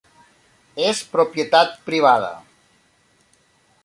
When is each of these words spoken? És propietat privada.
És 0.85 1.01
propietat 1.11 1.75
privada. 1.91 2.31